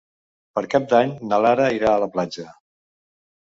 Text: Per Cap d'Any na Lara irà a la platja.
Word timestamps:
Per 0.59 0.63
Cap 0.71 0.87
d'Any 0.93 1.13
na 1.33 1.39
Lara 1.47 1.69
irà 1.77 1.95
a 1.95 2.03
la 2.07 2.11
platja. 2.19 2.51